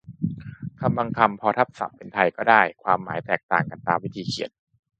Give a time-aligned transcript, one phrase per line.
[0.79, 4.51] คำบางคำ พอทับศัพท์เป็นไทยก็ได้ความหมายแตกต่างกันตามวิธีเขียน